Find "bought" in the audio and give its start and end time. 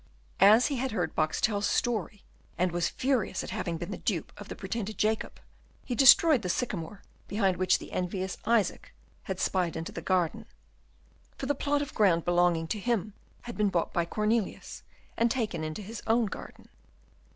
13.69-13.93